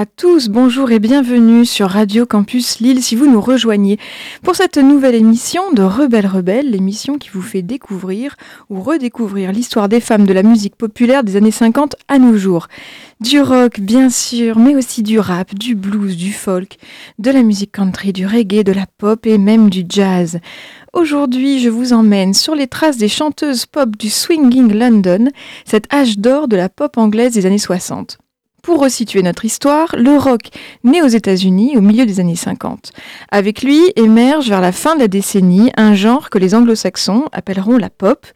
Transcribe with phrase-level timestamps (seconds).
[0.00, 3.98] à tous, bonjour et bienvenue sur Radio Campus Lille si vous nous rejoignez
[4.42, 8.36] pour cette nouvelle émission de Rebelle Rebelle, l'émission qui vous fait découvrir
[8.70, 12.68] ou redécouvrir l'histoire des femmes de la musique populaire des années 50 à nos jours.
[13.20, 16.78] Du rock bien sûr, mais aussi du rap, du blues, du folk,
[17.18, 20.40] de la musique country, du reggae, de la pop et même du jazz.
[20.94, 25.28] Aujourd'hui, je vous emmène sur les traces des chanteuses pop du Swinging London,
[25.66, 28.18] cet âge d'or de la pop anglaise des années 60.
[28.62, 30.50] Pour resituer notre histoire, le rock
[30.84, 32.92] naît aux États-Unis au milieu des années 50.
[33.30, 37.78] Avec lui émerge vers la fin de la décennie un genre que les anglo-saxons appelleront
[37.78, 38.26] la pop,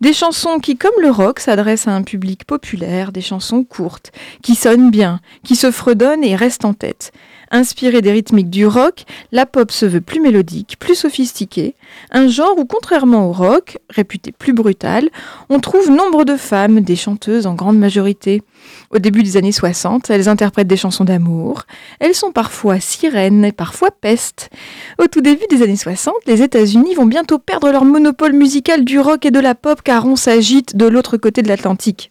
[0.00, 4.54] des chansons qui, comme le rock, s'adressent à un public populaire, des chansons courtes, qui
[4.54, 7.12] sonnent bien, qui se fredonnent et restent en tête.
[7.54, 11.76] Inspirée des rythmiques du rock, la pop se veut plus mélodique, plus sophistiquée,
[12.10, 15.08] un genre où, contrairement au rock, réputé plus brutal,
[15.50, 18.42] on trouve nombre de femmes, des chanteuses en grande majorité.
[18.90, 21.62] Au début des années 60, elles interprètent des chansons d'amour.
[22.00, 24.50] Elles sont parfois sirènes et parfois pestes.
[24.98, 28.98] Au tout début des années 60, les États-Unis vont bientôt perdre leur monopole musical du
[28.98, 32.10] rock et de la pop car on s'agite de l'autre côté de l'Atlantique.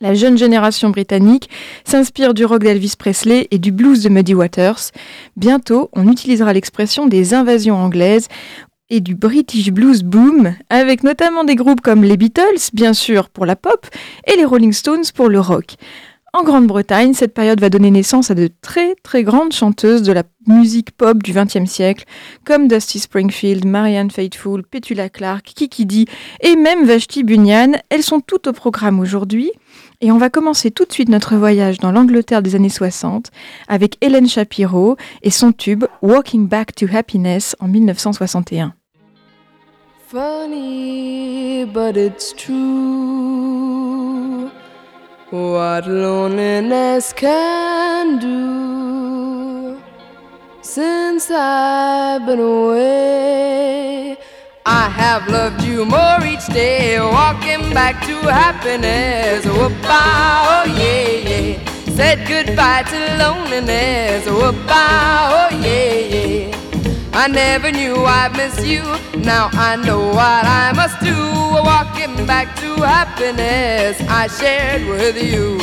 [0.00, 1.48] La jeune génération britannique
[1.84, 4.90] s'inspire du rock d'Elvis Presley et du blues de Muddy Waters.
[5.36, 8.28] Bientôt, on utilisera l'expression des invasions anglaises
[8.90, 13.46] et du British Blues Boom, avec notamment des groupes comme les Beatles, bien sûr pour
[13.46, 13.86] la pop,
[14.26, 15.76] et les Rolling Stones pour le rock.
[16.36, 20.22] En Grande-Bretagne, cette période va donner naissance à de très très grandes chanteuses de la
[20.46, 22.04] musique pop du XXe siècle,
[22.44, 26.04] comme Dusty Springfield, Marianne Faithfull, Petula Clark, Kiki Dee
[26.40, 27.78] et même Vashti Bunyan.
[27.88, 29.50] Elles sont toutes au programme aujourd'hui.
[30.00, 33.30] Et on va commencer tout de suite notre voyage dans l'Angleterre des années 60
[33.68, 38.74] avec Hélène Shapiro et son tube Walking Back to Happiness en 1961.
[40.08, 43.56] Funny, but it's true.
[45.32, 45.88] What
[54.68, 56.98] I have loved you more each day.
[56.98, 59.46] Walking back to happiness.
[59.46, 61.94] Whoop-ah, oh yeah, yeah.
[61.94, 64.26] Said goodbye to loneliness.
[64.26, 67.10] Whoop-ah, oh yeah, yeah.
[67.12, 68.82] I never knew I'd miss you.
[69.20, 71.14] Now I know what I must do.
[71.14, 75.58] Walking back to happiness I shared with you.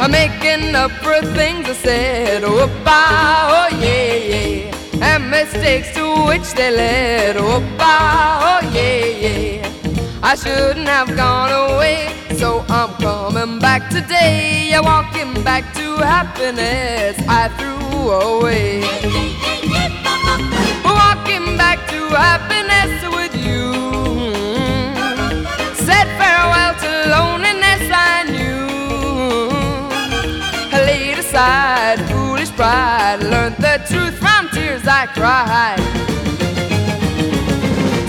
[0.00, 2.44] I'm making up for things I said.
[2.44, 4.73] Oh, oh yeah, yeah.
[5.02, 7.36] And mistakes to which they led.
[7.36, 9.70] Oh, oh yeah, yeah.
[10.22, 14.68] I shouldn't have gone away, so I'm coming back today.
[14.70, 18.80] Yeah, walking back to happiness I threw away.
[20.82, 23.72] Walking back to happiness with you.
[25.84, 28.66] Said farewell to loneliness I knew.
[30.86, 33.73] Laid aside foolish pride, learned the
[34.96, 35.80] I cried.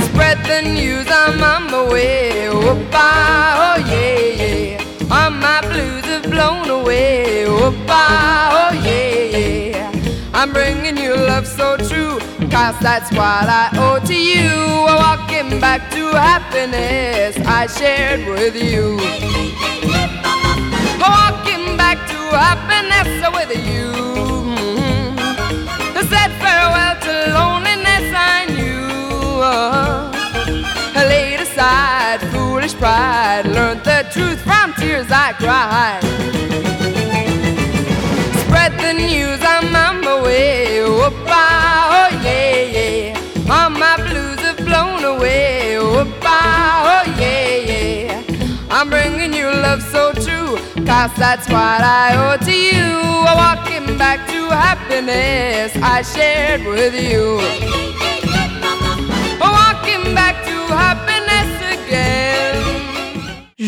[0.07, 2.47] Spread the news, I'm on my way.
[2.49, 5.11] Whoop-ah, oh yeah, yeah.
[5.15, 7.47] All my blues have blown away.
[7.49, 10.31] Whoop-ah, oh yeah, yeah.
[10.33, 12.19] I'm bringing you love so true,
[12.51, 14.53] cause that's what I owe to you.
[15.01, 18.97] Walking back to happiness I shared with you.
[21.01, 24.14] Walking back to happiness with you.
[31.09, 36.01] Laid aside foolish pride, learned the truth from tears I cried.
[38.41, 40.81] Spread the news, I'm on my way.
[40.83, 43.53] Whoop-ah, oh yeah, yeah.
[43.53, 45.77] All my blues have blown away.
[45.79, 48.23] Whoop-ah, oh yeah, yeah.
[48.69, 52.91] I'm bringing you love so true, cause that's what I owe to you.
[53.41, 57.39] Walking back to happiness I shared with you.
[60.75, 61.14] Walking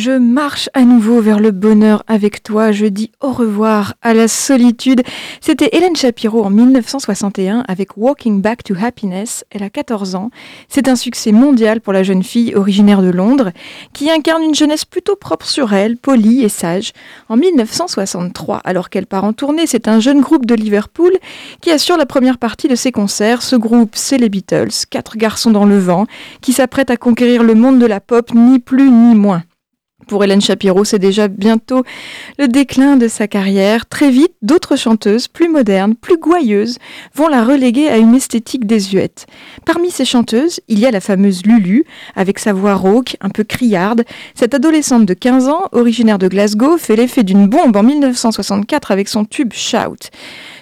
[0.08, 2.72] Je marche à nouveau vers le bonheur avec toi.
[2.72, 5.04] Je dis au revoir à la solitude.
[5.42, 9.44] C'était Hélène Shapiro en 1961 avec Walking Back to Happiness.
[9.50, 10.32] Elle a 14 ans.
[10.70, 13.52] C'est un succès mondial pour la jeune fille originaire de Londres
[13.92, 16.94] qui incarne une jeunesse plutôt propre sur elle, polie et sage.
[17.28, 21.12] En 1963, alors qu'elle part en tournée, c'est un jeune groupe de Liverpool
[21.60, 23.42] qui assure la première partie de ses concerts.
[23.42, 26.06] Ce groupe, c'est les Beatles, quatre garçons dans le vent,
[26.40, 29.44] qui s'apprêtent à conquérir le monde de la pop, ni plus ni moins.
[30.08, 31.84] Pour Hélène Shapiro, c'est déjà bientôt
[32.38, 33.88] le déclin de sa carrière.
[33.88, 36.78] Très vite, d'autres chanteuses, plus modernes, plus gouailleuses,
[37.14, 39.26] vont la reléguer à une esthétique désuète.
[39.66, 41.84] Parmi ces chanteuses, il y a la fameuse Lulu,
[42.16, 44.06] avec sa voix rauque, un peu criarde.
[44.34, 49.10] Cette adolescente de 15 ans, originaire de Glasgow, fait l'effet d'une bombe en 1964 avec
[49.10, 50.10] son tube Shout.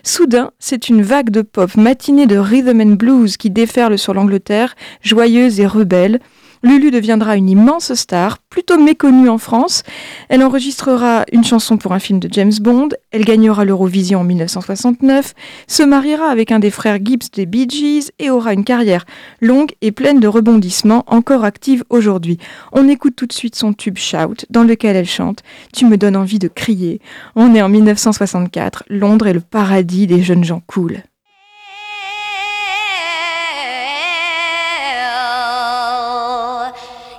[0.02, 4.76] Soudain, c'est une vague de pop matinée de rhythm and blues qui déferle sur l'Angleterre,
[5.02, 6.20] joyeuse et rebelle.
[6.66, 9.84] Lulu deviendra une immense star, plutôt méconnue en France.
[10.30, 15.36] Elle enregistrera une chanson pour un film de James Bond, elle gagnera l'Eurovision en 1969,
[15.68, 19.06] se mariera avec un des frères Gibbs des Bee Gees et aura une carrière
[19.42, 22.40] longue et pleine de rebondissements, encore active aujourd'hui.
[22.72, 26.18] On écoute tout de suite son tube Shout, dans lequel elle chante Tu me donnes
[26.18, 27.00] envie de crier.
[27.36, 31.04] On est en 1964, Londres est le paradis des jeunes gens cool.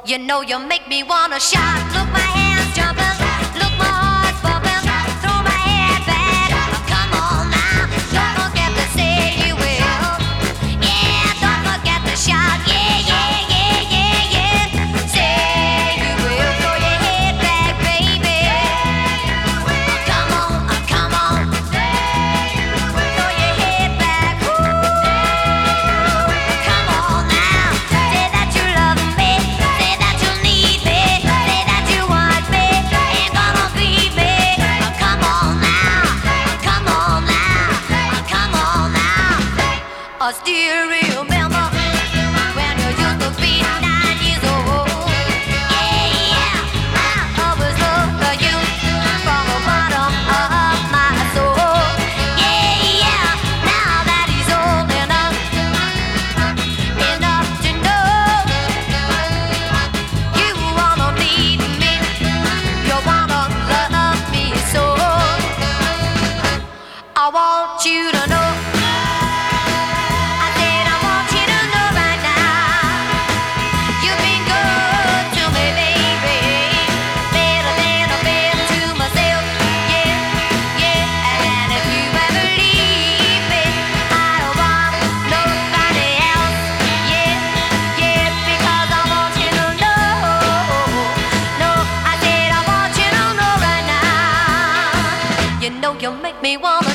[0.07, 1.83] You know you make me wanna shout.
[1.93, 2.36] Look, my
[96.47, 96.86] me wanna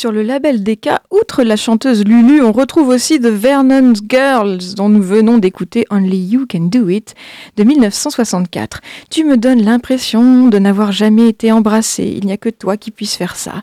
[0.00, 4.88] Sur le label Decca, outre la chanteuse Lulu, on retrouve aussi The Vernon's Girls, dont
[4.88, 7.14] nous venons d'écouter Only You Can Do It
[7.58, 8.80] de 1964.
[9.10, 12.92] Tu me donnes l'impression de n'avoir jamais été embrassée, il n'y a que toi qui
[12.92, 13.62] puisse faire ça.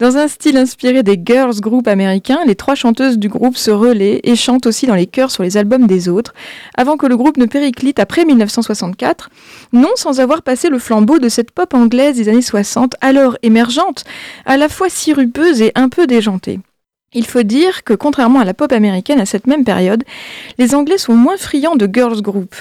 [0.00, 4.18] Dans un style inspiré des girls group américains, les trois chanteuses du groupe se relaient
[4.24, 6.34] et chantent aussi dans les chœurs sur les albums des autres,
[6.76, 9.30] avant que le groupe ne périclite après 1964,
[9.72, 14.02] non sans avoir passé le flambeau de cette pop anglaise des années 60, alors émergente,
[14.46, 16.58] à la fois sirupeuse et un peu déjantée.
[17.14, 20.02] Il faut dire que contrairement à la pop américaine à cette même période,
[20.58, 22.54] les Anglais sont moins friands de girls group.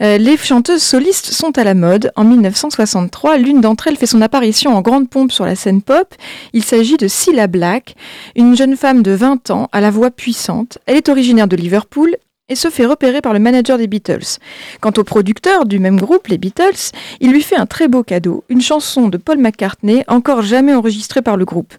[0.00, 2.12] Euh, les chanteuses solistes sont à la mode.
[2.14, 6.14] En 1963, l'une d'entre elles fait son apparition en grande pompe sur la scène pop.
[6.52, 7.96] Il s'agit de Cilla Black,
[8.36, 10.78] une jeune femme de 20 ans à la voix puissante.
[10.86, 12.16] Elle est originaire de Liverpool
[12.48, 14.38] et se fait repérer par le manager des Beatles.
[14.80, 18.44] Quant au producteur du même groupe, les Beatles, il lui fait un très beau cadeau,
[18.48, 21.74] une chanson de Paul McCartney encore jamais enregistrée par le groupe.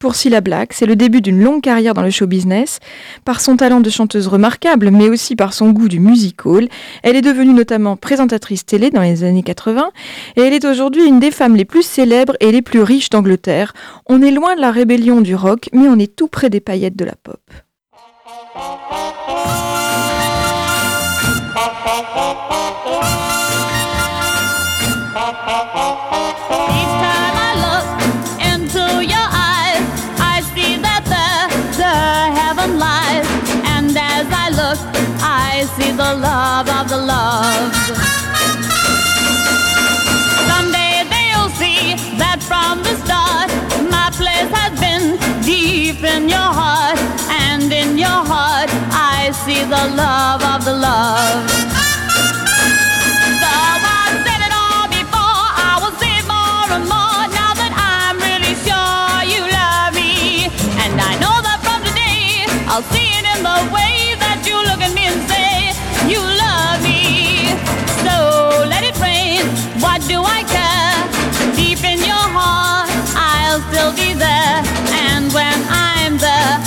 [0.00, 2.78] Pour Cilla Black, c'est le début d'une longue carrière dans le show business.
[3.26, 6.68] Par son talent de chanteuse remarquable, mais aussi par son goût du music hall,
[7.02, 9.90] elle est devenue notamment présentatrice télé dans les années 80
[10.36, 13.74] et elle est aujourd'hui une des femmes les plus célèbres et les plus riches d'Angleterre.
[14.06, 16.96] On est loin de la rébellion du rock, mais on est tout près des paillettes
[16.96, 17.42] de la pop.
[46.16, 46.98] In your heart,
[47.28, 51.69] and in your heart I see the love of the love.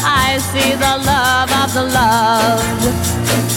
[0.05, 3.52] I see the love of the love.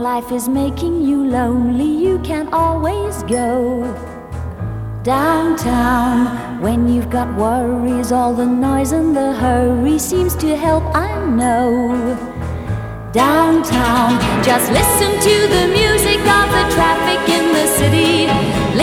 [0.00, 3.84] Life is making you lonely, you can always go
[5.02, 11.24] Downtown, when you've got worries, all the noise and the hurry seems to help, I
[11.24, 11.88] know.
[13.12, 14.10] Downtown,
[14.44, 18.26] just listen to the music of the traffic in the city.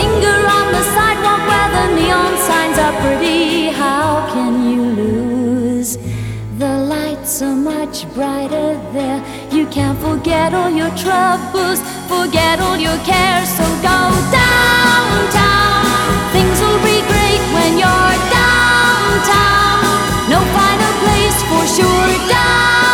[0.00, 3.68] Linger on the sidewalk where the neon signs are pretty.
[3.68, 5.98] How can you lose?
[6.58, 9.22] The lights are much brighter there.
[9.70, 13.98] Can't forget all your troubles, forget all your cares, so go
[14.32, 15.84] downtown.
[16.32, 19.84] Things will be great when you're downtown.
[20.32, 22.87] No finer place for sure downtown.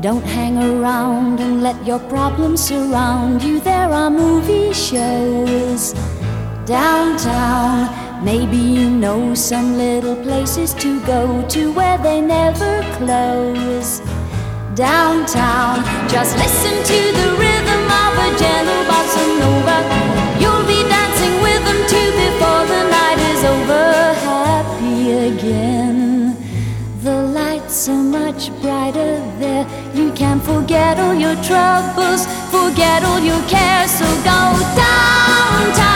[0.00, 3.60] Don't hang around and let your problems surround you.
[3.60, 5.94] There are movie shows
[6.66, 7.88] downtown.
[8.22, 14.00] Maybe you know some little places to go to where they never close.
[14.74, 20.05] Downtown, just listen to the rhythm of a gentle bossa nova.
[28.36, 29.66] Much brighter there.
[29.94, 33.90] You can forget all your troubles, forget all your cares.
[33.90, 34.40] So go
[34.76, 35.95] downtown,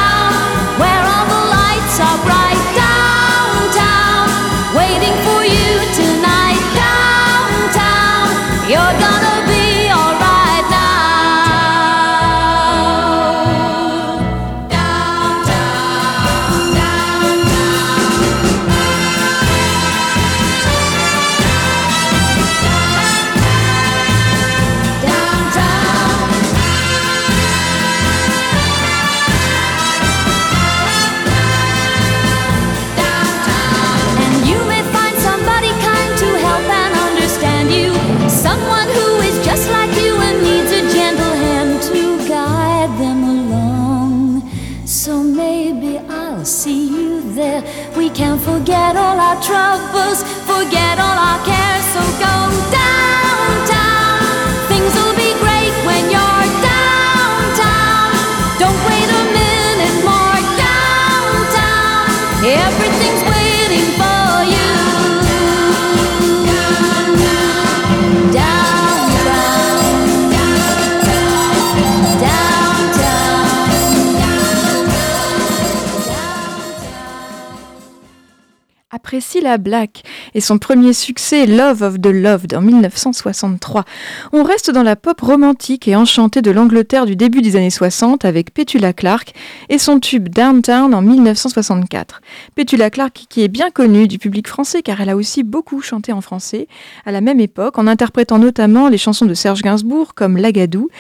[79.59, 80.03] Black
[80.35, 83.85] et son premier succès Love of the Loved en 1963,
[84.33, 88.25] on reste dans la pop romantique et enchantée de l'Angleterre du début des années 60
[88.25, 89.33] avec Petula Clark
[89.69, 92.21] et son tube Downtown en 1964.
[92.55, 96.13] Petula Clark qui est bien connue du public français car elle a aussi beaucoup chanté
[96.13, 96.69] en français
[97.07, 100.91] à la même époque en interprétant notamment les chansons de Serge Gainsbourg comme Lagadou,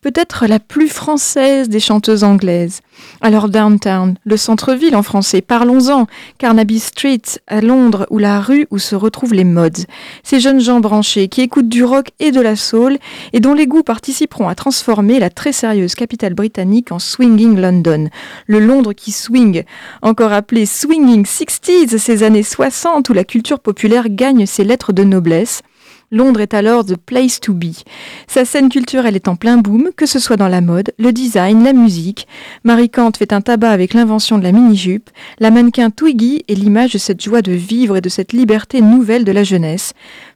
[0.00, 2.80] peut-être la plus française des chanteuses anglaises.
[3.20, 6.06] Alors Downtown, le centre-ville en français, parlons-en,
[6.38, 9.86] Carnaby Street à Londres ou la rue où se retrouvent les mods.
[10.22, 12.98] Ces jeunes gens branchés qui écoutent du rock et de la soul
[13.32, 18.08] et dont les goûts participeront à transformer la très sérieuse capitale britannique en swinging London.
[18.46, 19.64] Le Londres qui swing,
[20.02, 25.04] encore appelé swinging 60s, ces années 60 où la culture populaire gagne ses lettres de
[25.04, 25.62] noblesse.
[26.14, 27.72] Londres est alors the place to be.
[28.28, 31.64] Sa scène culturelle est en plein boom, que ce soit dans la mode, le design,
[31.64, 32.28] la musique.
[32.62, 35.10] Marie Kant fait un tabac avec l'invention de la mini-jupe.
[35.40, 39.24] La mannequin Twiggy est l'image de cette joie de vivre et de cette liberté nouvelle
[39.24, 39.92] de la jeunesse.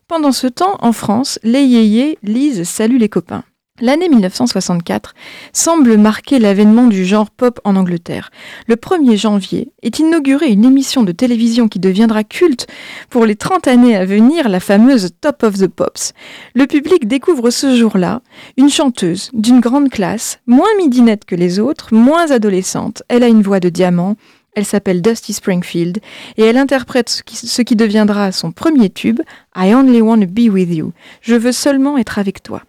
[0.08, 3.44] Pendant ce temps, en France, les yéyés lisent Salut les copains.
[3.80, 5.14] L'année 1964
[5.52, 8.30] semble marquer l'avènement du genre pop en Angleterre.
[8.66, 12.66] Le 1er janvier est inaugurée une émission de télévision qui deviendra culte
[13.08, 16.12] pour les 30 années à venir, la fameuse Top of the Pops.
[16.54, 18.22] Le public découvre ce jour-là
[18.56, 23.04] une chanteuse d'une grande classe, moins midinette que les autres, moins adolescente.
[23.06, 24.16] Elle a une voix de diamant,
[24.56, 25.98] elle s'appelle Dusty Springfield
[26.36, 29.20] et elle interprète ce qui, ce qui deviendra son premier tube,
[29.54, 30.92] I Only Want to Be With You.
[31.20, 32.62] Je veux seulement être avec toi.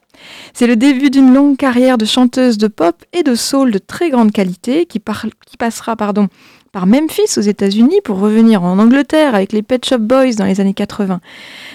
[0.54, 4.10] C'est le début d'une longue carrière de chanteuse de pop et de soul de très
[4.10, 6.14] grande qualité qui, passera par
[6.86, 10.74] Memphis aux États-Unis pour revenir en Angleterre avec les Pet Shop Boys dans les années
[10.74, 11.20] 80.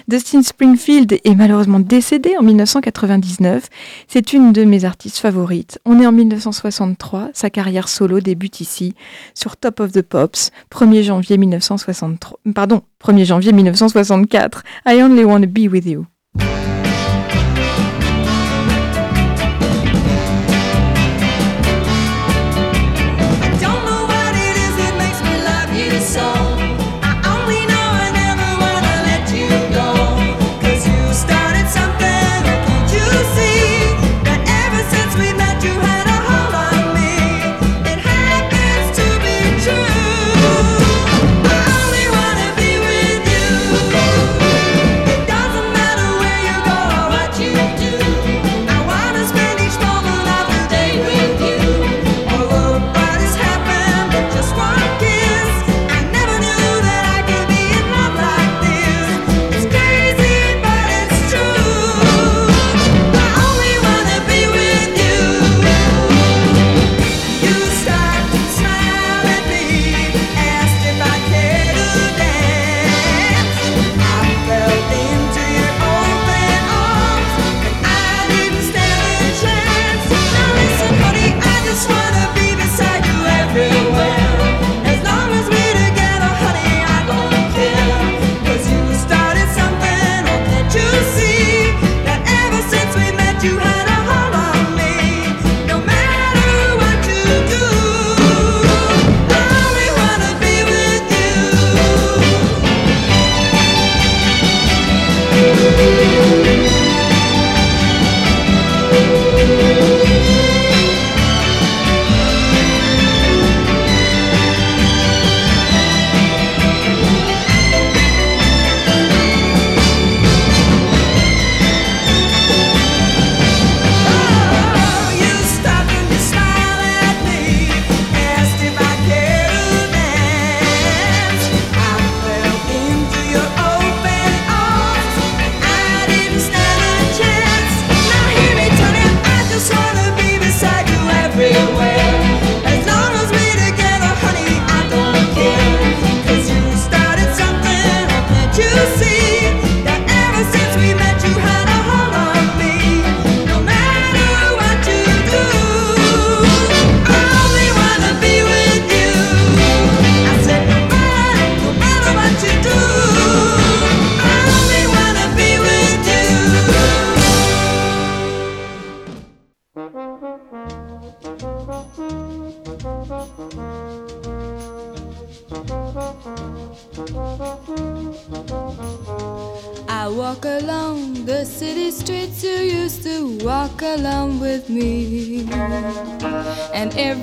[0.08, 3.68] Dustin Springfield est malheureusement décédé en 1999.
[4.08, 5.78] C'est une de mes artistes favorites.
[5.84, 8.94] On est en 1963, sa carrière solo débute ici
[9.34, 12.38] sur Top of the Pops, 1er janvier 1963.
[12.54, 14.62] Pardon, 1er janvier 1964.
[14.86, 16.06] I only want to be with you.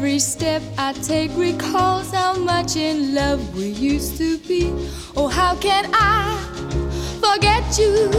[0.01, 4.73] Every step I take recalls how much in love we used to be.
[5.15, 6.39] Oh, how can I
[7.21, 8.10] forget you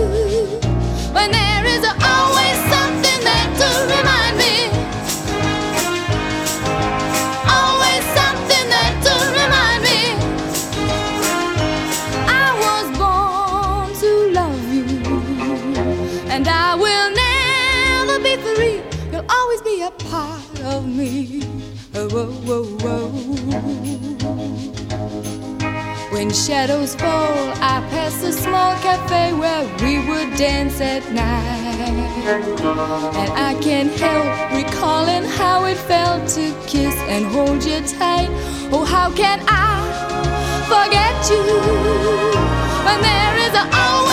[28.83, 31.63] cafe where we would dance at night.
[33.21, 38.29] And I can't help recalling how it felt to kiss and hold you tight.
[38.73, 39.73] Oh, how can I
[40.73, 41.45] forget you
[42.87, 44.12] when there is always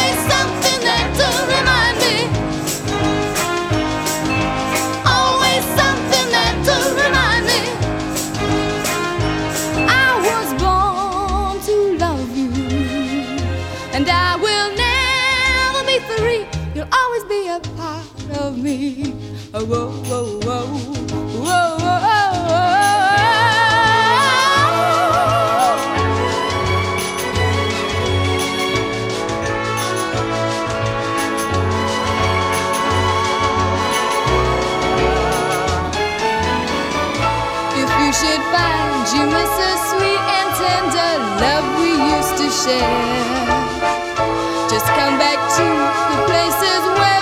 [44.69, 45.65] just come back to
[46.11, 47.18] the places where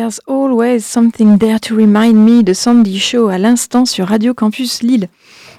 [0.00, 4.82] There's always something there to remind me de Sandy Shaw à l'instant sur Radio Campus
[4.82, 5.08] Lille.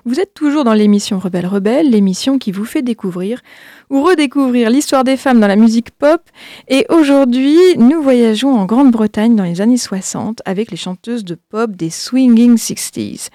[0.03, 3.41] Vous êtes toujours dans l'émission Rebelle Rebelle, l'émission qui vous fait découvrir
[3.91, 6.23] ou redécouvrir l'histoire des femmes dans la musique pop.
[6.67, 11.75] Et aujourd'hui, nous voyageons en Grande-Bretagne dans les années 60 avec les chanteuses de pop
[11.75, 13.27] des Swinging 60s.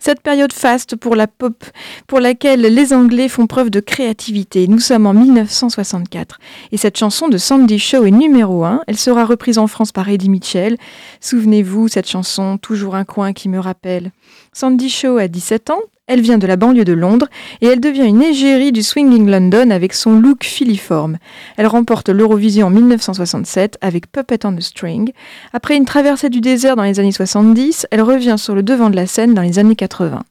[0.00, 1.64] Cette période faste pour la pop,
[2.06, 4.68] pour laquelle les Anglais font preuve de créativité.
[4.68, 6.38] Nous sommes en 1964
[6.70, 8.82] et cette chanson de Sandy Shaw est numéro 1.
[8.86, 10.76] Elle sera reprise en France par Eddie Mitchell.
[11.20, 14.12] Souvenez-vous, cette chanson, toujours un coin qui me rappelle.
[14.52, 15.82] Sandy Shaw a 17 ans.
[16.08, 17.28] Elle vient de la banlieue de Londres
[17.60, 21.18] et elle devient une égérie du Swinging London avec son look filiforme.
[21.56, 25.12] Elle remporte l'Eurovision en 1967 avec Puppet on the String.
[25.52, 28.96] Après une traversée du désert dans les années 70, elle revient sur le devant de
[28.96, 30.22] la scène dans les années 80.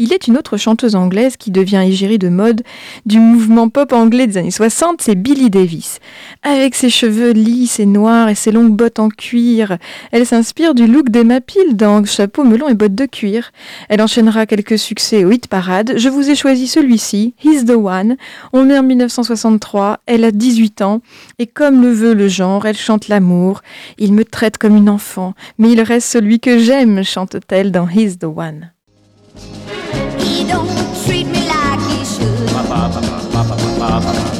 [0.00, 2.62] Il est une autre chanteuse anglaise qui devient égérie de mode
[3.04, 5.98] du mouvement pop anglais des années 60, c'est Billie Davis.
[6.44, 9.76] Avec ses cheveux lisses et noirs et ses longues bottes en cuir,
[10.12, 13.50] elle s'inspire du look d'Emma Peel dans chapeau melon et bottes de cuir.
[13.88, 15.94] Elle enchaînera quelques succès au hit parade.
[15.96, 18.16] Je vous ai choisi celui-ci, He's the One.
[18.52, 21.00] On est en 1963, elle a 18 ans
[21.40, 23.62] et comme le veut le genre, elle chante l'amour.
[23.98, 28.20] Il me traite comme une enfant, mais il reste celui que j'aime, chante-t-elle dans He's
[28.20, 28.70] the One.
[33.90, 34.37] up.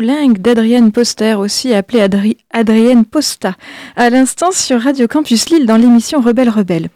[0.00, 3.54] Lang d'Adrienne Poster, aussi appelée Adri Adrienne Posta,
[3.94, 6.88] à l'instant sur Radio Campus Lille dans l'émission Rebelle Rebelle.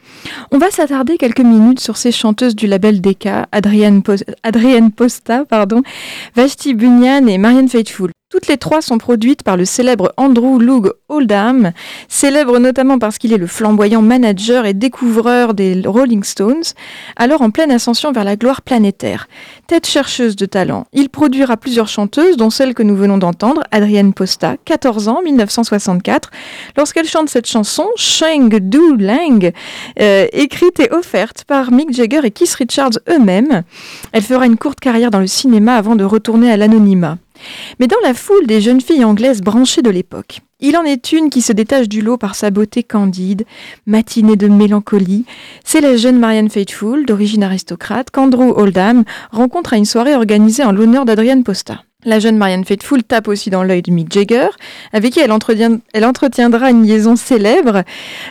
[0.50, 3.00] On va s'attarder quelques minutes sur ces chanteuses du label
[3.52, 4.02] Adrienne,
[4.42, 5.82] Adrienne Posta, pardon,
[6.34, 8.10] Vashti Bunyan et Marianne Faithfull.
[8.30, 11.72] Toutes les trois sont produites par le célèbre Andrew Loog Oldham,
[12.08, 16.62] célèbre notamment parce qu'il est le flamboyant manager et découvreur des Rolling Stones,
[17.16, 19.28] alors en pleine ascension vers la gloire planétaire.
[19.66, 24.12] Tête chercheuse de talent, il produira plusieurs chanteuses, dont celle que nous venons d'entendre, Adrienne
[24.12, 26.30] Posta, 14 ans, 1964,
[26.76, 29.52] lorsqu'elle chante cette chanson, Shang Du Lang,
[30.00, 33.62] euh, écrite et offerte par Mick Jagger et Keith Richards eux-mêmes.
[34.12, 37.16] Elle fera une courte carrière dans le cinéma avant de retourner à l'anonymat.
[37.80, 41.30] Mais dans la foule des jeunes filles anglaises branchées de l'époque, il en est une
[41.30, 43.44] qui se détache du lot par sa beauté candide,
[43.86, 45.24] matinée de mélancolie.
[45.64, 50.72] C'est la jeune Marianne Faithfull, d'origine aristocrate, qu'Andrew Oldham rencontre à une soirée organisée en
[50.72, 51.82] l'honneur d'Adrienne Posta.
[52.04, 54.50] La jeune Marianne Faithfull tape aussi dans l'œil de Mick Jagger,
[54.92, 57.82] avec qui elle, entretiendra une liaison célèbre.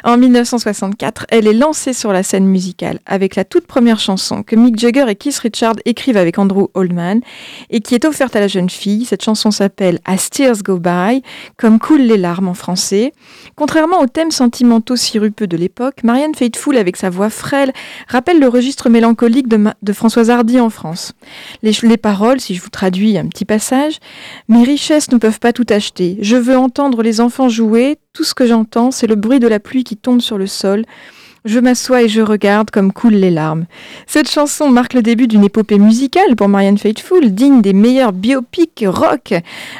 [0.05, 4.55] En 1964, elle est lancée sur la scène musicale avec la toute première chanson que
[4.55, 7.19] Mick Jagger et Keith Richards écrivent avec Andrew Oldham
[7.69, 9.03] et qui est offerte à la jeune fille.
[9.03, 11.21] Cette chanson s'appelle As Tears Go By,
[11.57, 13.11] comme coulent les larmes en français.
[13.57, 17.73] Contrairement aux thèmes sentimentaux sirupeux de l'époque, Marianne Faithfull, avec sa voix frêle,
[18.07, 21.11] rappelle le registre mélancolique de, Françoise Hardy en France.
[21.63, 23.43] Les, les paroles, si je vous traduis un petit
[24.47, 26.17] mes richesses ne peuvent pas tout acheter.
[26.21, 27.97] Je veux entendre les enfants jouer.
[28.13, 30.83] Tout ce que j'entends, c'est le bruit de la pluie qui tombe sur le sol.
[31.45, 33.65] Je m'assois et je regarde comme coulent les larmes.
[34.05, 38.83] Cette chanson marque le début d'une épopée musicale pour Marianne Faithfull, digne des meilleurs biopics
[38.85, 39.33] rock,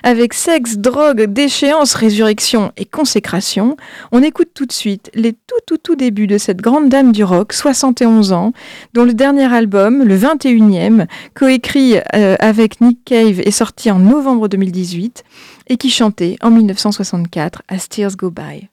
[0.04, 3.78] avec sexe, drogue, déchéance, résurrection et consécration.
[4.12, 7.24] On écoute tout de suite les tout tout tout débuts de cette grande dame du
[7.24, 8.54] rock, 71 ans,
[8.94, 14.48] dont le dernier album, le 21e, coécrit euh, avec Nick Cave, est sorti en novembre
[14.48, 15.24] 2018
[15.68, 18.70] et qui chantait en 1964 As Tears Go By.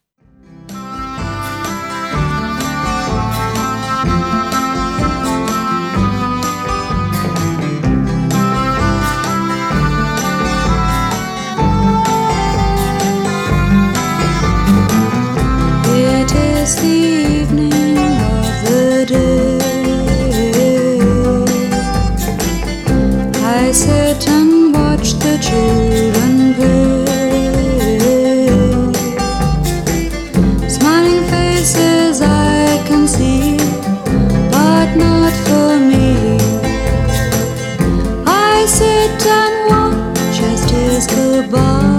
[41.55, 41.94] Tears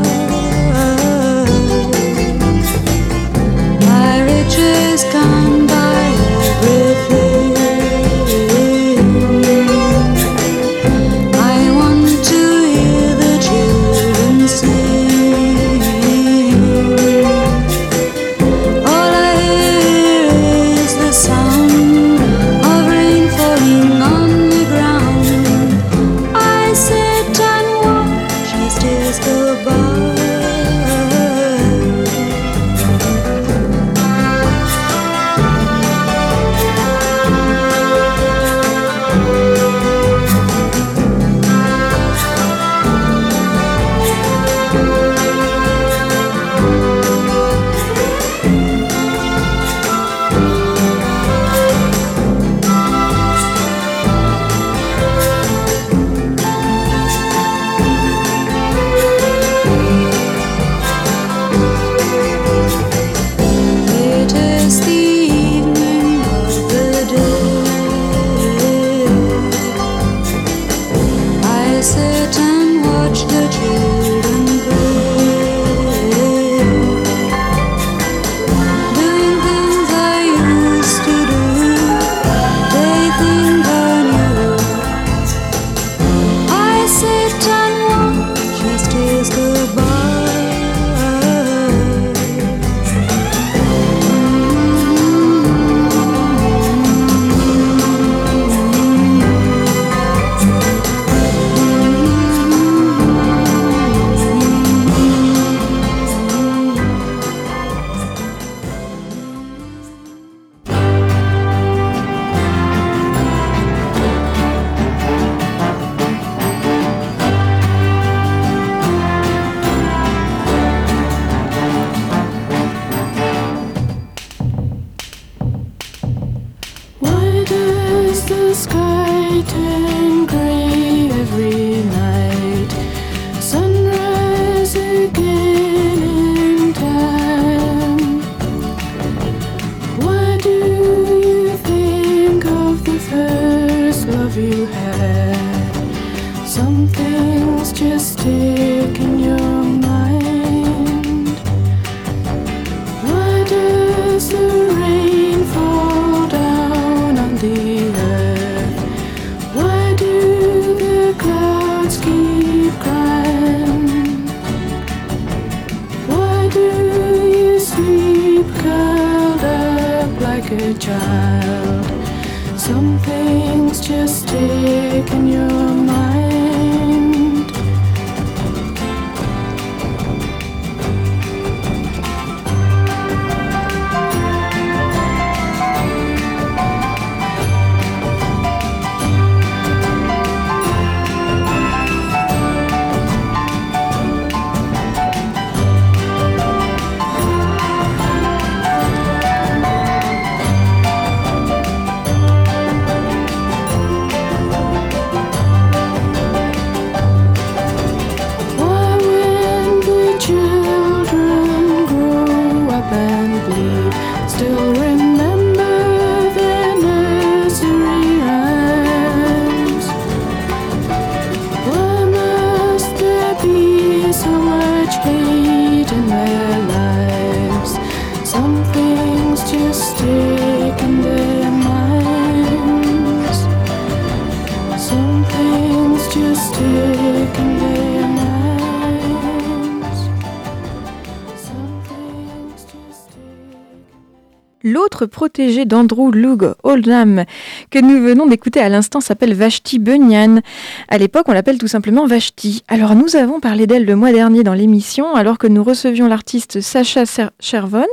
[245.66, 247.26] D'Andrew Loog Oldham
[247.70, 250.40] que nous venons d'écouter à l'instant s'appelle Vashti Bunyan.
[250.88, 252.64] À l'époque, on l'appelle tout simplement Vashti.
[252.70, 256.62] Alors nous avons parlé d'elle le mois dernier dans l'émission alors que nous recevions l'artiste
[256.62, 257.86] Sacha Ser- Chervon.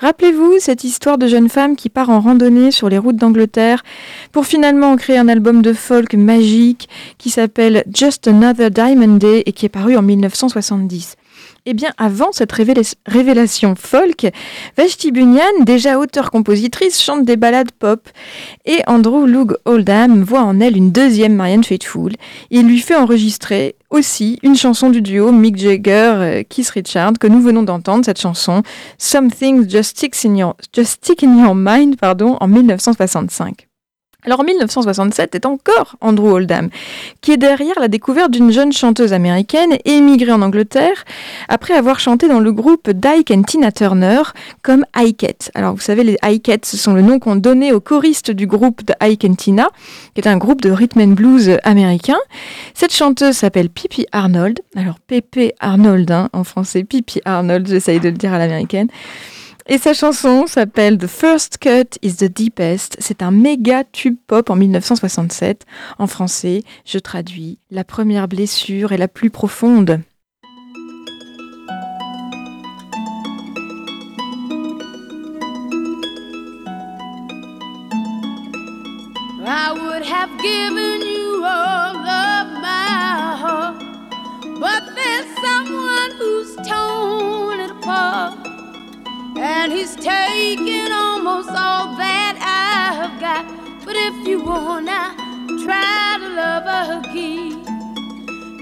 [0.00, 3.82] Rappelez-vous cette histoire de jeune femme qui part en randonnée sur les routes d'Angleterre
[4.30, 9.52] pour finalement créer un album de folk magique qui s'appelle Just Another Diamond Day et
[9.52, 11.16] qui est paru en 1970.
[11.64, 14.26] Eh bien, avant cette révéla- révélation folk,
[14.76, 18.08] Vashti Bunyan, déjà auteure-compositrice, chante des ballades pop.
[18.64, 22.12] Et Andrew Loog Oldham voit en elle une deuxième Marianne Faithfull.
[22.50, 27.62] Il lui fait enregistrer aussi une chanson du duo Mick Jagger-Keith Richard que nous venons
[27.62, 28.62] d'entendre, cette chanson
[28.98, 33.68] Something Just Sticks in Your, Just Stick in Your Mind pardon, en 1965.
[34.24, 36.68] Alors en 1967 est encore Andrew Oldham,
[37.22, 41.04] qui est derrière la découverte d'une jeune chanteuse américaine émigrée en Angleterre
[41.48, 44.22] après avoir chanté dans le groupe Dyke and Tina Turner
[44.62, 45.50] comme Ikeette.
[45.56, 48.84] Alors vous savez, les Ikeette, ce sont le nom qu'on donnait aux choristes du groupe
[48.84, 49.70] de Ike Tina,
[50.14, 52.18] qui est un groupe de rhythm and blues américain.
[52.74, 54.60] Cette chanteuse s'appelle Pippi Arnold.
[54.76, 58.86] Alors Pépé Arnold hein, en français, Pippi Arnold, j'essaye de le dire à l'américaine.
[59.66, 62.96] Et sa chanson s'appelle The First Cut is the Deepest.
[62.98, 65.66] C'est un méga tube pop en 1967.
[65.98, 70.00] En français, je traduis La première blessure est la plus profonde.
[79.44, 83.78] I would have given you all of my heart,
[84.58, 87.72] but there's someone who's torn it
[89.42, 93.44] and he's taken almost all that I've got.
[93.84, 95.14] But if you wanna
[95.64, 97.64] try to love again,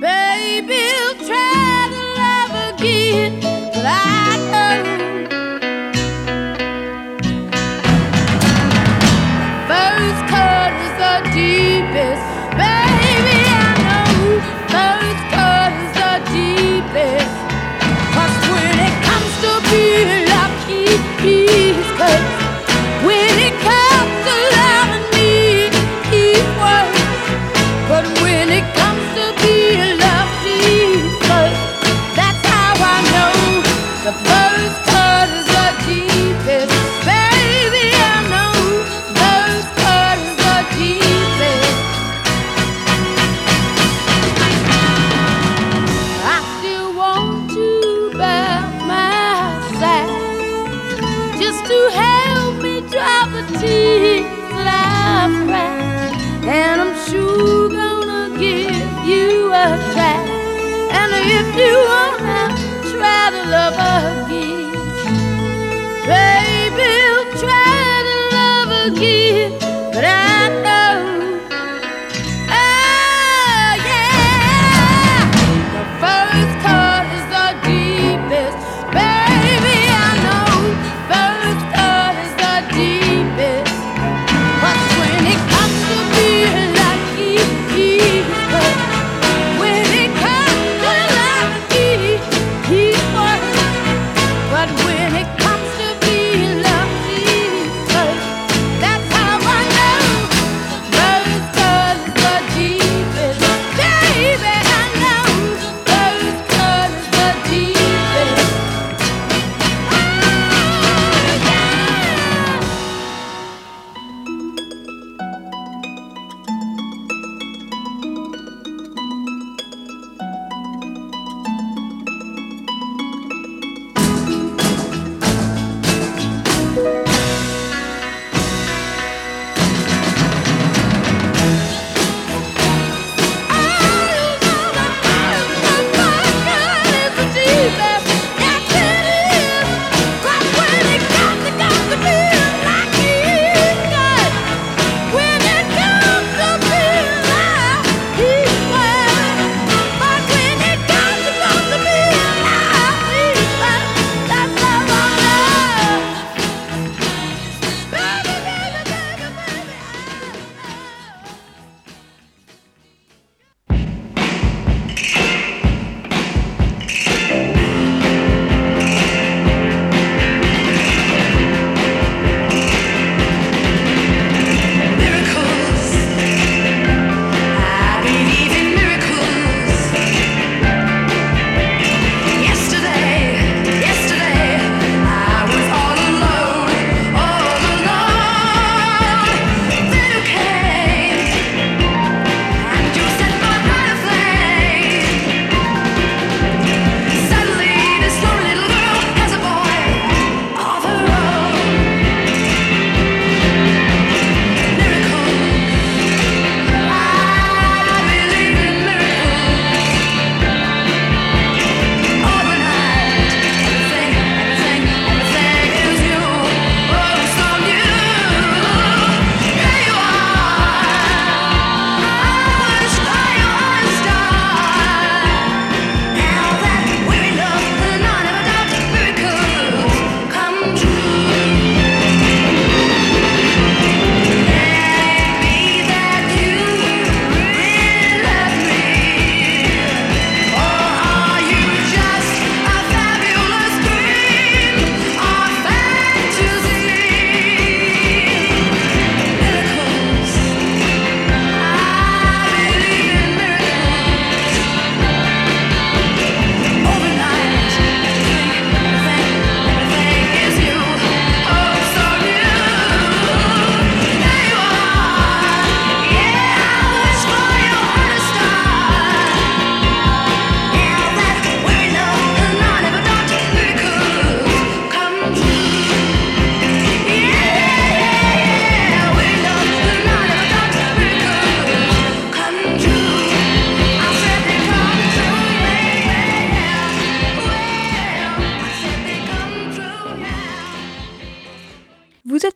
[0.01, 0.89] baby,
[1.29, 3.41] try to love again.
[3.41, 5.30] But I know.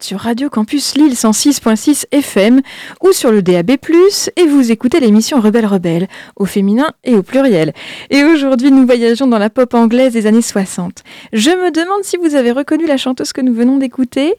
[0.05, 2.62] Sur Radio Campus Lille 106.6 FM
[3.02, 7.74] ou sur le DAB+, et vous écoutez l'émission Rebelle Rebelle, au féminin et au pluriel.
[8.08, 11.02] Et aujourd'hui, nous voyageons dans la pop anglaise des années 60.
[11.34, 14.36] Je me demande si vous avez reconnu la chanteuse que nous venons d'écouter.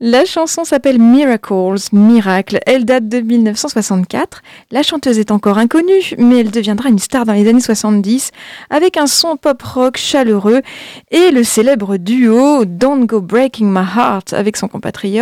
[0.00, 2.60] La chanson s'appelle Miracles, Miracle.
[2.66, 4.42] Elle date de 1964.
[4.70, 8.30] La chanteuse est encore inconnue, mais elle deviendra une star dans les années 70
[8.70, 10.62] avec un son pop rock chaleureux
[11.10, 15.17] et le célèbre duo Don't Go Breaking My Heart avec son compatriote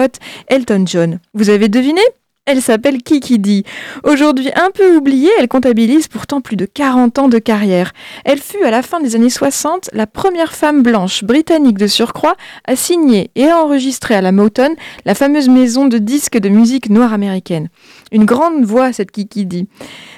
[0.48, 1.20] Elton John.
[1.34, 2.00] Vous avez deviné?
[2.48, 3.64] Elle s'appelle Kiki Dee.
[4.04, 7.92] Aujourd'hui un peu oubliée, elle comptabilise pourtant plus de 40 ans de carrière.
[8.24, 12.36] Elle fut à la fin des années 60 la première femme blanche britannique de surcroît
[12.64, 16.88] à signer et à enregistrer à la Motown, la fameuse maison de disques de musique
[16.88, 17.68] noire américaine.
[18.12, 19.68] Une grande voix cette Kiki Dee.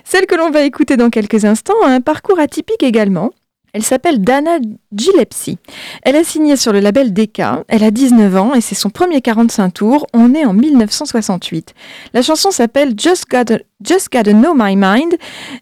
[0.04, 3.30] Celle que l'on va écouter dans quelques instants a un parcours atypique également.
[3.72, 4.58] Elle s'appelle Dana
[4.96, 5.58] Gillespie.
[6.02, 9.20] Elle a signé sur le label Decca, elle a 19 ans et c'est son premier
[9.20, 11.74] 45 tours, on est en 1968.
[12.14, 15.14] La chanson s'appelle Just Gotta, Just Gotta Know My Mind,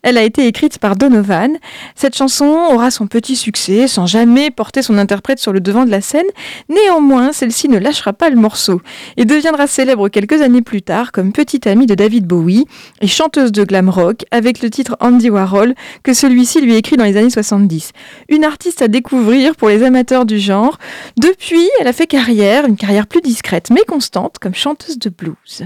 [0.02, 1.58] elle a été écrite par Donovan.
[1.96, 5.90] Cette chanson aura son petit succès sans jamais porter son interprète sur le devant de
[5.90, 6.26] la scène,
[6.68, 8.80] néanmoins celle-ci ne lâchera pas le morceau
[9.16, 12.66] et deviendra célèbre quelques années plus tard comme petite amie de David Bowie
[13.00, 15.74] et chanteuse de glam rock avec le titre Andy Warhol
[16.04, 17.90] que celui-ci lui écrit dans les années 70
[18.28, 19.15] une artiste à découvrir
[19.56, 20.78] pour les amateurs du genre.
[21.16, 25.64] Depuis, elle a fait carrière, une carrière plus discrète mais constante comme chanteuse de blues.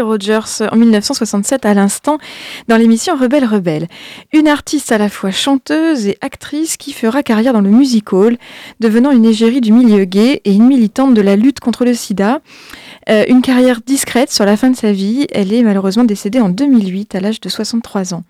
[0.00, 2.18] Rogers en 1967 à l'instant
[2.68, 3.88] dans l'émission Rebelle Rebelle.
[4.32, 8.36] Une artiste à la fois chanteuse et actrice qui fera carrière dans le music hall,
[8.80, 12.40] devenant une égérie du milieu gay et une militante de la lutte contre le sida.
[13.08, 16.48] Euh, une carrière discrète sur la fin de sa vie, elle est malheureusement décédée en
[16.48, 18.24] 2008 à l'âge de 63 ans.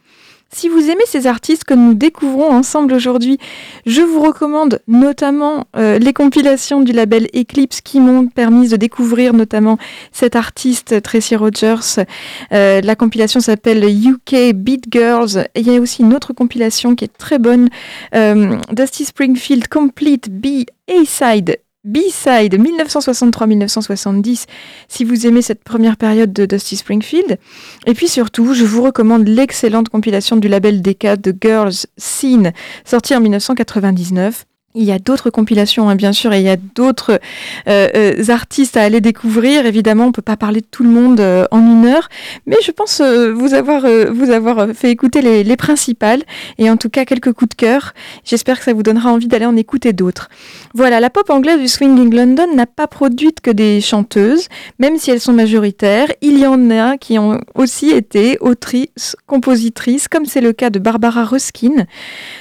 [0.53, 3.39] Si vous aimez ces artistes que nous découvrons ensemble aujourd'hui,
[3.85, 9.35] je vous recommande notamment euh, les compilations du label Eclipse qui m'ont permis de découvrir
[9.35, 9.77] notamment
[10.13, 12.05] cette artiste Tracy Rogers.
[12.53, 15.49] Euh, la compilation s'appelle UK Beat Girls.
[15.55, 17.69] Et il y a aussi une autre compilation qui est très bonne,
[18.15, 21.59] euh, Dusty Springfield Complete B A-Side.
[21.87, 24.47] B-Side 1963-1970
[24.89, 27.39] si vous aimez cette première période de Dusty Springfield.
[27.87, 32.53] Et puis surtout, je vous recommande l'excellente compilation du label Decca de Girls Scene
[32.85, 34.47] sortie en 1999.
[34.79, 37.19] Il y a d'autres compilations, hein, bien sûr, et il y a d'autres
[37.67, 39.65] euh, euh, artistes à aller découvrir.
[39.65, 42.11] Évidemment, on peut pas parler de tout le monde euh, en une heure,
[42.45, 46.23] mais je pense vous avoir vous avoir fait écouter les, les principales
[46.59, 47.95] et en tout cas quelques coups de cœur.
[48.25, 50.29] J'espère que ça vous donnera envie d'aller en écouter d'autres.
[50.75, 54.49] Voilà, la pop anglaise du Swinging London n'a pas produit que des chanteuses,
[54.79, 56.09] même si elles sont majoritaires.
[56.21, 60.79] Il y en a qui ont aussi été autrices, compositrices, comme c'est le cas de
[60.79, 61.87] Barbara Ruskin.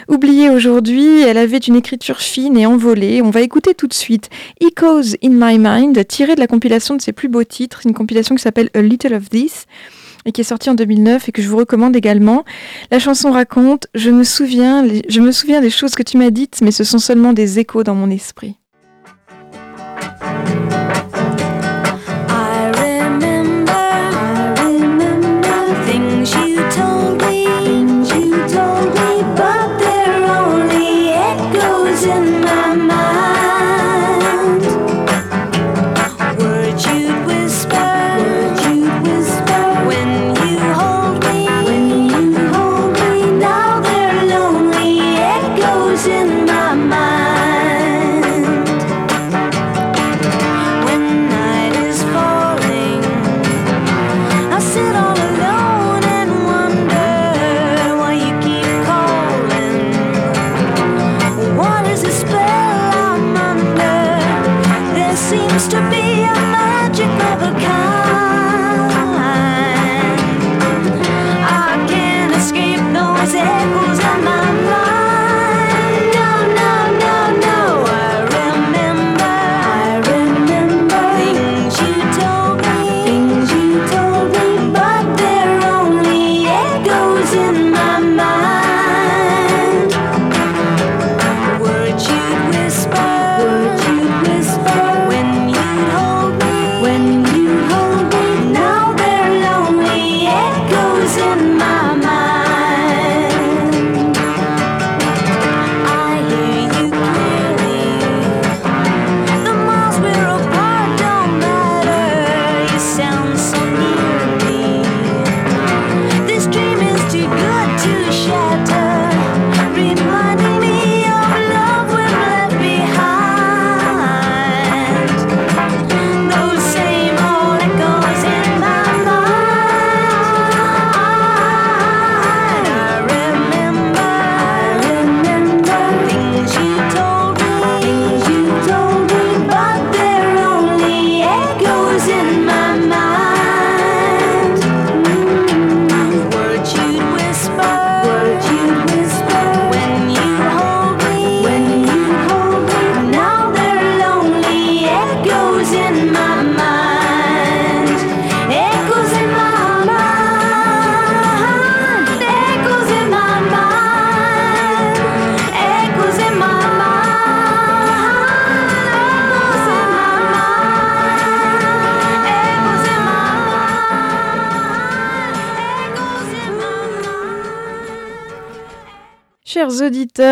[0.10, 3.22] Oubliée aujourd'hui, elle avait une écriture fine et envolée.
[3.22, 7.02] On va écouter tout de suite Echoes in My Mind, tiré de la compilation de
[7.02, 9.66] ses plus beaux titres, une compilation qui s'appelle A Little of This
[10.26, 12.44] et qui est sortie en 2009 et que je vous recommande également.
[12.92, 16.62] La chanson raconte Je me souviens, je me souviens des choses que tu m'as dites,
[16.62, 18.56] mais ce sont seulement des échos dans mon esprit.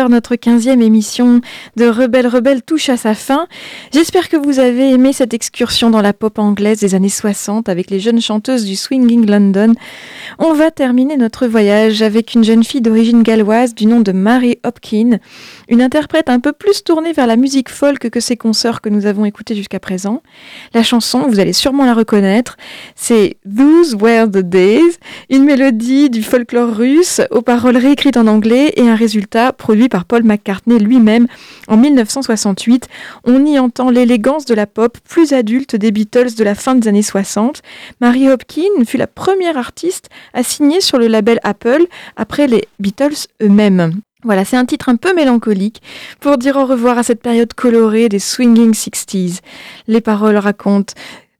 [0.08, 1.40] Notre 15e émission
[1.76, 3.46] de Rebelle Rebelle touche à sa fin.
[3.94, 7.90] J'espère que vous avez aimé cette excursion dans la pop anglaise des années 60 avec
[7.90, 9.72] les jeunes chanteuses du Swinging London.
[10.40, 14.58] On va terminer notre voyage avec une jeune fille d'origine galloise du nom de Mary
[14.64, 15.18] Hopkin,
[15.68, 19.06] une interprète un peu plus tournée vers la musique folk que ses consoeurs que nous
[19.06, 20.24] avons écoutées jusqu'à présent.
[20.72, 22.56] La chanson, vous allez sûrement la reconnaître,
[22.96, 24.98] c'est Those Were the Days,
[25.30, 30.04] une mélodie du folklore russe aux paroles réécrites en anglais et un résultat produit par
[30.04, 31.28] Paul McCartney lui-même
[31.68, 32.88] en 1968.
[33.22, 36.88] On y entend l'élégance de la pop plus adulte des Beatles de la fin des
[36.88, 37.62] années 60.
[38.00, 41.84] Mary Hopkin fut la première artiste à signer sur le label Apple
[42.16, 44.00] après les Beatles eux-mêmes.
[44.24, 45.82] Voilà, c'est un titre un peu mélancolique
[46.18, 49.40] pour dire au revoir à cette période colorée des swinging 60s.
[49.86, 50.94] Les paroles racontent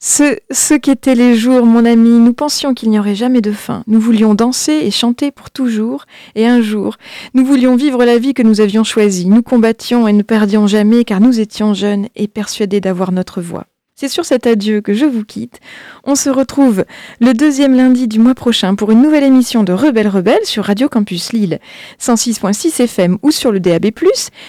[0.06, 3.84] ce, ce qu'étaient les jours, mon ami, nous pensions qu'il n'y aurait jamais de fin.
[3.86, 6.98] Nous voulions danser et chanter pour toujours, et un jour,
[7.32, 9.24] nous voulions vivre la vie que nous avions choisie.
[9.24, 13.64] Nous combattions et ne perdions jamais car nous étions jeunes et persuadés d'avoir notre voix.
[13.96, 15.60] C'est sur cet adieu que je vous quitte.
[16.02, 16.84] On se retrouve
[17.20, 20.88] le deuxième lundi du mois prochain pour une nouvelle émission de Rebelle Rebelle sur Radio
[20.88, 21.60] Campus Lille,
[22.00, 23.92] 106.6 FM ou sur le DAB+.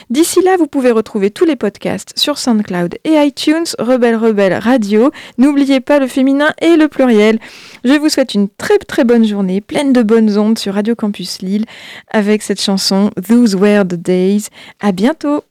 [0.09, 5.11] D'ici là, vous pouvez retrouver tous les podcasts sur SoundCloud et iTunes Rebelle Rebelle Radio.
[5.37, 7.37] N'oubliez pas le féminin et le pluriel.
[7.83, 11.43] Je vous souhaite une très très bonne journée, pleine de bonnes ondes sur Radio Campus
[11.43, 11.65] Lille
[12.09, 14.47] avec cette chanson Those Were the Days.
[14.79, 15.43] À bientôt.